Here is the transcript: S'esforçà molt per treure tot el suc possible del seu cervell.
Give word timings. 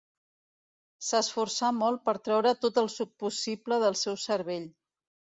S'esforçà 1.09 1.67
molt 1.81 2.01
per 2.09 2.15
treure 2.27 2.53
tot 2.63 2.79
el 2.83 2.89
suc 2.93 3.11
possible 3.25 3.77
del 3.83 3.99
seu 4.05 4.17
cervell. 4.23 4.65